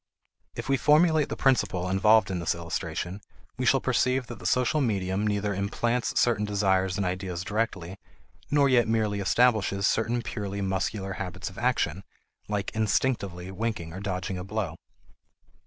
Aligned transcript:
If 0.55 0.67
we 0.67 0.77
formulate 0.77 1.29
the 1.29 1.35
principle 1.35 1.87
involved 1.87 2.31
in 2.31 2.39
this 2.39 2.55
illustration, 2.55 3.21
we 3.59 3.67
shall 3.67 3.79
perceive 3.79 4.25
that 4.25 4.39
the 4.39 4.47
social 4.47 4.81
medium 4.81 5.27
neither 5.27 5.53
implants 5.53 6.19
certain 6.19 6.43
desires 6.43 6.97
and 6.97 7.05
ideas 7.05 7.43
directly, 7.43 7.99
nor 8.49 8.67
yet 8.67 8.87
merely 8.87 9.19
establishes 9.19 9.85
certain 9.85 10.23
purely 10.23 10.59
muscular 10.59 11.13
habits 11.21 11.51
of 11.51 11.59
action, 11.59 12.03
like 12.47 12.71
"instinctively" 12.73 13.51
winking 13.51 13.93
or 13.93 13.99
dodging 13.99 14.39
a 14.39 14.43
blow. 14.43 14.75